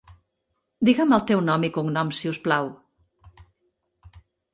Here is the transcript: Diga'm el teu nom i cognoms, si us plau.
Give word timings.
Diga'm 0.87 1.11
el 1.17 1.23
teu 1.31 1.43
nom 1.49 1.65
i 1.67 1.69
cognoms, 1.75 2.21
si 2.23 2.31
us 2.31 2.39
plau. 2.47 2.71